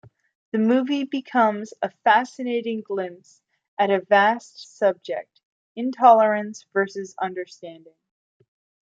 [0.51, 3.43] The movie becomes a fascinating glimpse
[3.77, 7.93] at a vast subject-intolerance versus understanding.